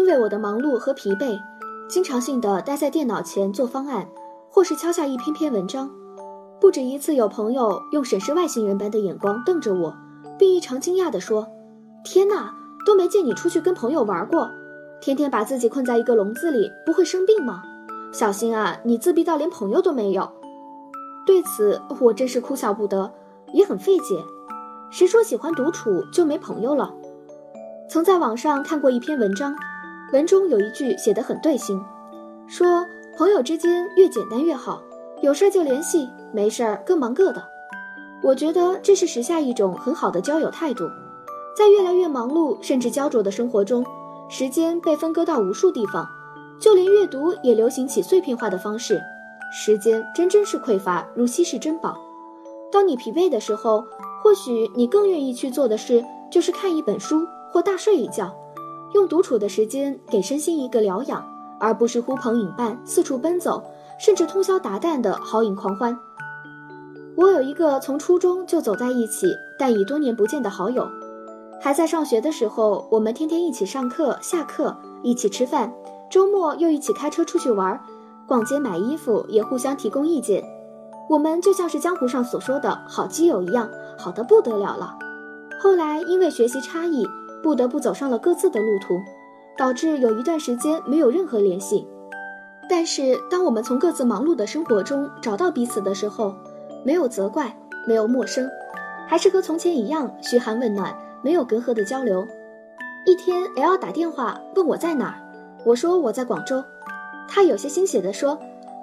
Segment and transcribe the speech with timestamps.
[0.00, 1.38] 因为我的忙碌和疲惫，
[1.86, 4.08] 经常性的待在电脑前做方案，
[4.48, 5.90] 或是敲下一篇篇文章。
[6.58, 9.94] 不止一次有朋友用审视外星人般的眼光瞪着我，
[10.38, 11.46] 并异常惊讶地说
[12.02, 12.50] ：“天哪，
[12.86, 14.50] 都没见你出去跟朋友玩过，
[15.02, 17.62] 天天把自己困在一个笼子里，不会生病吗？
[18.10, 20.26] 小心啊，你自闭到连朋友都没有。”
[21.26, 23.12] 对此，我真是哭笑不得，
[23.52, 24.16] 也很费解。
[24.90, 26.90] 谁说喜欢独处就没朋友了？
[27.86, 29.54] 曾在网上看过一篇文章。
[30.12, 31.80] 文中有一句写得很对心，
[32.48, 32.84] 说
[33.16, 34.82] 朋友之间越简单越好，
[35.22, 37.40] 有事就联系，没事儿各忙各的。
[38.20, 40.88] 我觉得这是时下一种很好的交友态度。
[41.56, 43.84] 在越来越忙碌甚至焦灼的生活中，
[44.28, 46.04] 时间被分割到无数地方，
[46.58, 49.00] 就连阅读也流行起碎片化的方式，
[49.52, 51.96] 时间真真是匮乏，如稀世珍宝。
[52.72, 53.84] 当你疲惫的时候，
[54.24, 58.34] 或许你更愿意去做的事就是看一本书或大睡一觉。
[58.92, 61.24] 用独处的时间给身心一个疗养，
[61.58, 63.62] 而不是呼朋引伴四处奔走，
[63.98, 65.96] 甚至通宵达旦的豪饮狂欢。
[67.16, 70.88] 我有一个从初中就走在一起，但已多年不见的好友。
[71.60, 75.72] 还在上学的时候，我们天天一起上课、下课，一起吃饭，
[76.10, 77.78] 周末又一起开车出去玩，
[78.26, 80.42] 逛街买衣服，也互相提供意见。
[81.10, 83.68] 我们就像是江湖上所说的好基友一样，
[83.98, 84.96] 好的不得了了。
[85.60, 87.06] 后来因为学习差异。
[87.42, 89.00] 不得不走上了各自的路途，
[89.56, 91.86] 导致有一段时间没有任何联系。
[92.68, 96.34] 但是，当我们从各自忙碌的生活中找到彼此的时候，
[96.84, 97.56] 没有责怪，
[97.86, 98.48] 没有陌生，
[99.08, 102.24] 还是和从前一样嘘寒问暖，没有隔阂的交流。
[103.06, 105.14] 一天，L 打电话问我在哪儿，
[105.64, 106.62] 我说我在广州。
[107.26, 108.38] 他有些欣喜地说：“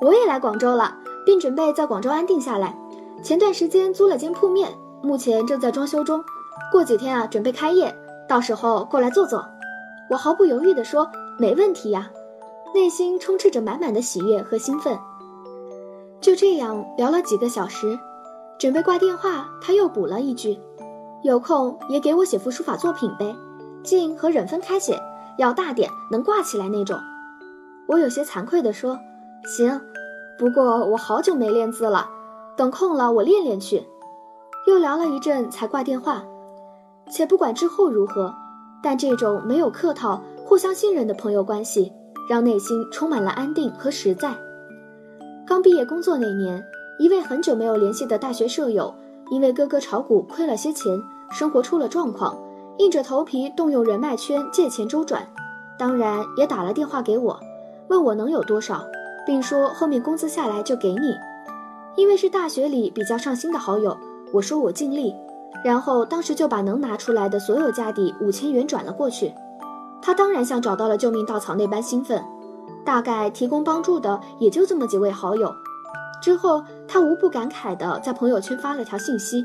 [0.00, 2.76] 我也来广州了，并准备在广州安定下来。
[3.22, 4.70] 前段时间租了间铺面，
[5.02, 6.22] 目前正在装修中，
[6.72, 7.94] 过几天啊，准备开业。”
[8.30, 9.44] 到时候过来坐坐，
[10.08, 12.08] 我毫不犹豫地说没问题呀，
[12.72, 14.96] 内心充斥着满满的喜悦和兴奋。
[16.20, 17.98] 就这样聊了几个小时，
[18.56, 20.56] 准备挂电话，他又补了一句
[21.24, 23.34] ：“有空也给我写幅书法作品呗，
[23.82, 24.96] 静和忍分开写，
[25.36, 26.96] 要大点，能挂起来那种。”
[27.88, 28.96] 我有些惭愧地说
[29.44, 29.80] ：“行，
[30.38, 32.08] 不过我好久没练字了，
[32.56, 33.84] 等空了我练练去。”
[34.68, 36.22] 又聊了一阵才挂电话。
[37.10, 38.32] 且不管之后如何，
[38.82, 41.92] 但这种没有客套、互相信任的朋友关系，
[42.28, 44.34] 让内心充满了安定和实在。
[45.46, 46.62] 刚毕业工作那年，
[46.98, 48.94] 一位很久没有联系的大学舍友，
[49.30, 51.00] 因为哥哥炒股亏了些钱，
[51.30, 52.38] 生活出了状况，
[52.78, 55.26] 硬着头皮动用人脉圈借钱周转，
[55.78, 57.38] 当然也打了电话给我，
[57.88, 58.84] 问我能有多少，
[59.26, 61.14] 并说后面工资下来就给你。
[61.96, 63.96] 因为是大学里比较上心的好友，
[64.32, 65.12] 我说我尽力。
[65.64, 69.34] 然后当时就把能拿出来的所有家底五千元转了过去，
[70.00, 72.24] 他当然像找到了救命稻草那般兴奋。
[72.82, 75.54] 大概提供帮助的也就这么几位好友。
[76.22, 79.44] 之后他无不感慨地在朋友圈发了条信息：“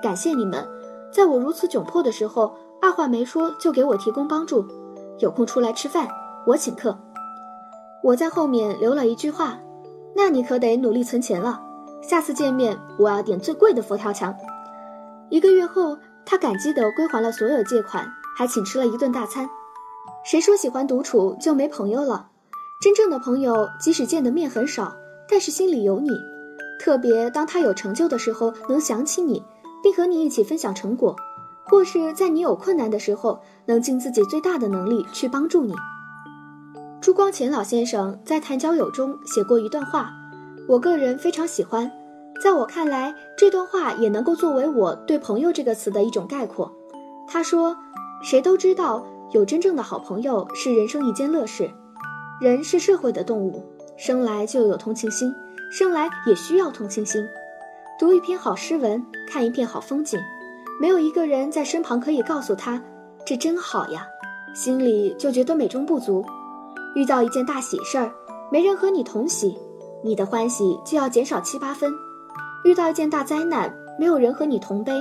[0.00, 0.64] 感谢你们，
[1.10, 4.64] 在我如此窘迫的时候，二话没说就给我提供帮助。
[5.18, 6.08] 有空出来吃饭，
[6.46, 6.96] 我请客。”
[8.02, 9.58] 我在后面留了一句话
[10.14, 11.60] ：“那你可得努力存钱了，
[12.00, 14.34] 下次见面我要点最贵的佛跳墙。”
[15.32, 18.06] 一个月后，他感激地归还了所有借款，
[18.36, 19.48] 还请吃了一顿大餐。
[20.26, 22.28] 谁说喜欢独处就没朋友了？
[22.82, 24.94] 真正的朋友，即使见的面很少，
[25.26, 26.10] 但是心里有你。
[26.78, 29.42] 特别当他有成就的时候，能想起你，
[29.82, 31.16] 并和你一起分享成果；
[31.64, 35.74] 或是在你有困难的时候，能尽自己最大的能力去帮助你。
[37.00, 40.12] 朱光潜老先生在谈交友中写过一段话，
[40.68, 41.90] 我个人非常喜欢。
[42.42, 46.72] 在我看来，这段话也能够作为我对“朋友”这个词的一种概括。
[47.28, 47.76] 他说
[48.20, 51.70] ：“谁都知道，有真正的好朋友是人生一件乐事。
[52.40, 53.64] 人是社会的动物，
[53.96, 55.32] 生来就有同情心，
[55.70, 57.24] 生来也需要同情心。
[57.96, 60.18] 读一篇好诗文，看一片好风景，
[60.80, 62.82] 没有一个人在身旁可以告诉他
[63.24, 64.04] 这真好呀，
[64.52, 66.24] 心里就觉得美中不足。
[66.96, 68.12] 遇到一件大喜事儿，
[68.50, 69.56] 没人和你同喜，
[70.02, 71.88] 你的欢喜就要减少七八分。”
[72.64, 74.92] 遇到一件大灾难，没有人和你同悲，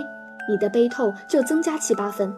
[0.49, 2.33] 你的悲痛就增加七八分。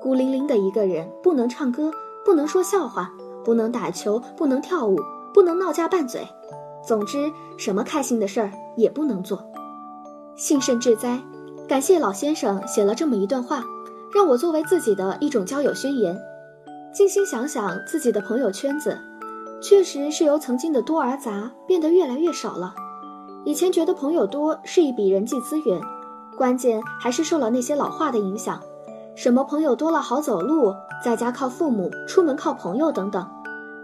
[0.00, 1.90] 孤零零的一个人，不能唱歌，
[2.24, 3.10] 不能说笑话，
[3.44, 4.98] 不能打球，不能跳舞，
[5.34, 6.26] 不能闹架拌嘴，
[6.86, 9.44] 总之什么开心的事儿也不能做。
[10.36, 11.20] 幸甚至哉！
[11.68, 13.64] 感谢老先生写了这么一段话，
[14.14, 16.16] 让我作为自己的一种交友宣言。
[16.94, 18.96] 静心想想自己的朋友圈子，
[19.60, 22.74] 确实是由曾经的多而杂变得越来越少了。
[23.46, 25.80] 以前觉得朋友多是一笔人际资源，
[26.36, 28.60] 关键还是受了那些老话的影响，
[29.14, 33.24] 什么朋友多了好走路，在家靠父母，出门靠朋友等等。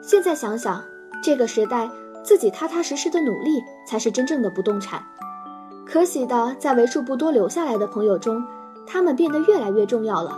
[0.03, 0.83] 现在想想，
[1.23, 1.89] 这个时代
[2.25, 5.01] 自己踏踏实实的努力才是真正的不动产。
[5.87, 8.43] 可喜的，在为数不多留下来的朋友中，
[8.85, 10.37] 他们变得越来越重要了，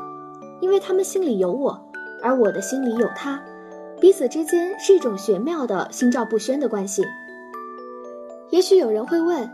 [0.61, 1.83] 因为他们心里有我，
[2.21, 3.43] 而我的心里有他，
[3.99, 7.03] 彼此之间是一种玄妙的心照不宣的关系。
[8.51, 9.51] 也许有人会问，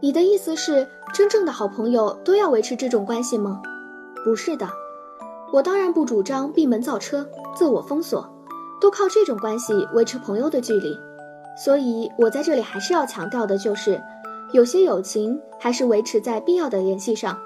[0.00, 3.62] 你的意思是，真正的好朋友都要维持这种关系吗？
[4.24, 4.68] 不是的，
[5.52, 8.28] 我当然不主张闭门造车、自我封锁，
[8.80, 10.96] 都靠这种关系维持朋友的距离。
[11.56, 14.00] 所以我在这里还是要强调的就是。
[14.52, 17.38] 有些友情还是维持在必要的联系上，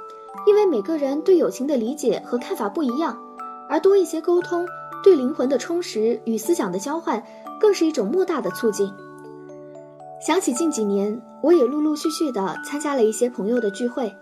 [0.45, 3.17] 因为每个人对友情的理解和看法不一样，
[3.69, 4.67] 而多一些沟通，
[5.05, 7.23] 对灵魂的充实与思想的交换，
[7.61, 8.93] 更是一种莫大的促进。
[10.19, 14.15] 想起近几年，我也陆陆续续的参加了一些朋友的聚会，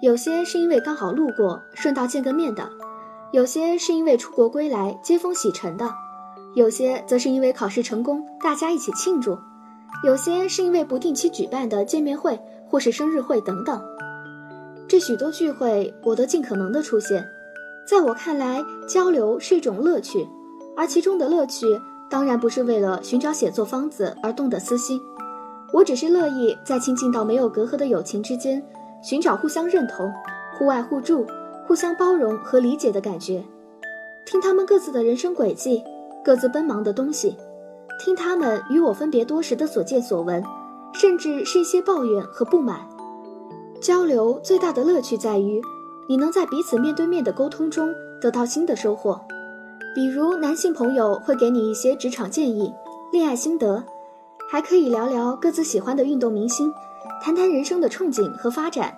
[0.00, 2.62] 有些是因为刚好路过，顺道见个面的；
[3.32, 5.86] 有些是因为出国归来，接风洗尘的；
[6.54, 9.36] 有些则是因为考试成功，大家一起庆祝。
[10.04, 12.38] 有些是因为不定期举办的见面会
[12.68, 13.80] 或是生日会等等，
[14.86, 17.24] 这许多聚会我都尽可能的出现。
[17.86, 20.26] 在我看来，交流是一种乐趣，
[20.76, 21.66] 而其中的乐趣
[22.08, 25.00] 当然不是为了寻找写作方子而动的私心。
[25.74, 28.62] 我只是乐意在亲近到没有隔阂的友情之间，
[29.02, 30.08] 寻找互相认同、
[30.56, 31.26] 互爱互助、
[31.66, 33.42] 互相包容和理解的感觉，
[34.24, 35.82] 听他们各自的人生轨迹，
[36.24, 37.36] 各自奔忙的东西。
[37.98, 40.40] 听他们与我分别多时的所见所闻，
[40.92, 42.78] 甚至是一些抱怨和不满。
[43.82, 45.60] 交流最大的乐趣在于，
[46.08, 49.20] 你能在彼此面对面的沟通中得到新的收获。
[49.92, 52.72] 比如，男性朋友会给你一些职场建议、
[53.12, 53.82] 恋爱心得，
[54.54, 56.72] 还可以聊聊各自喜欢的运动明星，
[57.20, 58.96] 谈谈人生的憧憬和发展，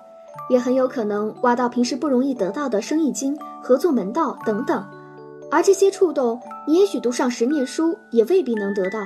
[0.51, 4.85] 也很有可能挖到平时不容易得到的生意经、合作门道等等。
[5.51, 6.39] 而这些触动，
[6.69, 8.99] 你也许读上十年书也未必能得到。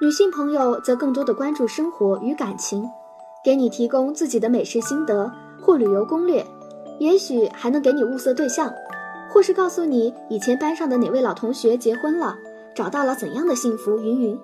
[0.00, 2.84] 女性朋友则更多的关注生活与感情，
[3.44, 5.30] 给你提供自己的美食心得
[5.60, 6.44] 或旅游攻略，
[6.98, 8.68] 也许还能给你物色对象，
[9.32, 12.36] 或是告诉你以前班上的哪位老同学结婚了，
[12.74, 14.36] 找到了怎样的幸福，云云。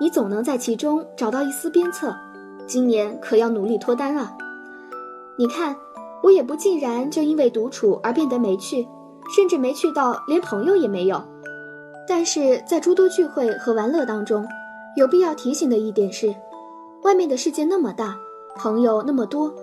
[0.00, 2.14] 你总能在其中找到一丝鞭策。
[2.66, 4.36] 今年可要努力脱单啊！
[5.36, 5.76] 你看，
[6.22, 8.86] 我也不尽然就因为独处而变得没趣。
[9.34, 11.22] 甚至没趣到，连朋友也没有。
[12.08, 14.44] 但是在诸多聚会和玩乐当中，
[14.96, 16.34] 有必要提醒的一点是，
[17.04, 18.16] 外面的世界那么大，
[18.56, 19.54] 朋友那么多，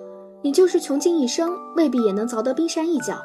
[0.41, 3.15] 你就是穷尽一生，未必也能凿得冰山一角；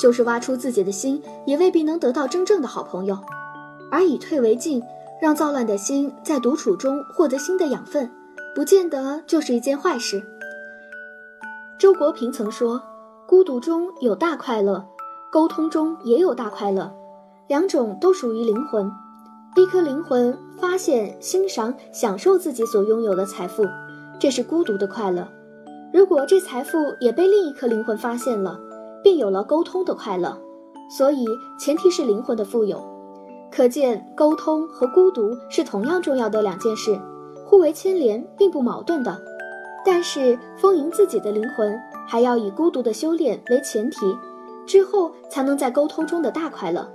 [0.00, 3.18] 就是挖出自己的心，也未必能得到真正的好朋友。
[3.90, 4.80] 而以退为进，
[5.22, 8.10] 让躁乱的心在独处中获得新的养分，
[8.56, 10.20] 不见得就是一件坏事。
[11.78, 12.82] 周国平曾说
[13.24, 14.84] ：“孤独中有大快乐。”
[15.30, 16.92] 沟通中也有大快乐，
[17.46, 18.90] 两种都属于灵魂。
[19.54, 23.64] 一颗灵魂发现、欣赏、享受自己所拥有的财富，
[24.18, 25.28] 这是孤独的快乐。
[25.94, 28.58] 如果这财富也被另一颗灵魂发现了，
[29.04, 30.36] 便有了沟通的快乐。
[30.90, 31.24] 所以，
[31.60, 32.91] 前提是灵魂的富有。
[33.54, 36.98] 可见，沟通和孤独是同样重要的两件事，
[37.44, 39.20] 互为牵连，并不矛盾的。
[39.84, 41.78] 但是，丰盈自己的灵魂，
[42.08, 44.16] 还要以孤独的修炼为前提。
[44.64, 46.88] 之后才能在沟通中的大快乐。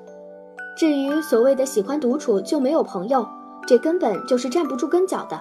[0.76, 3.28] 至于所谓的喜欢独处就没有朋友，
[3.68, 5.40] 这根本就是站不住跟脚的。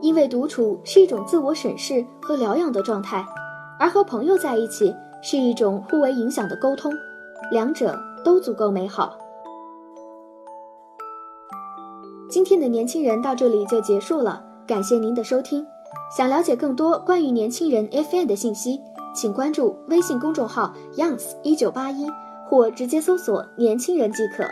[0.00, 3.26] 因为独处是一种自我审视和疗养的状态，
[3.78, 6.92] 而和朋友在一起是一种互为影响的沟通，
[7.50, 9.18] 两者都足够美好。
[12.30, 15.66] 今天的年轻人到这里就结束了，感谢您的收听。
[16.14, 18.80] 想了解更多关于年轻人 FM 的信息。
[19.14, 22.06] 请关注微信公众号 youngs 一九八一，
[22.46, 24.44] 或直接搜索“年轻人”即可。